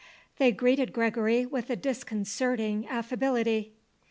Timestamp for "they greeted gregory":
0.39-1.45